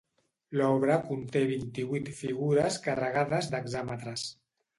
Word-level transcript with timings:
L'obra 0.59 0.95
conté 1.09 1.43
vint-i-vuit 1.51 2.09
figures 2.21 2.79
carregades 2.89 3.53
d'hexàmetres. 3.53 4.27